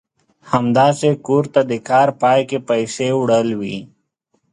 همداسې 0.51 1.09
کور 1.25 1.43
ته 1.53 1.61
د 1.71 1.73
کار 1.89 2.09
پای 2.21 2.41
کې 2.49 2.57
پيسې 2.69 3.07
وړل 3.19 3.49
وي. 3.59 3.77